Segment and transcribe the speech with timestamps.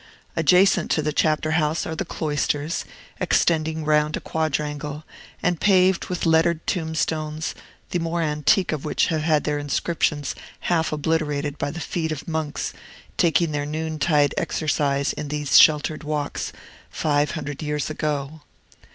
[0.35, 2.85] Adjacent to the Chapter House are the cloisters,
[3.19, 5.03] extending round a quadrangle,
[5.43, 7.53] and paved with lettered tombstones,
[7.91, 12.27] the more antique of which have had their inscriptions half obliterated by the feet of
[12.27, 12.73] monks
[13.15, 16.51] taking their noontide exercise in these sheltered walks,
[16.89, 18.41] five hundred years ago.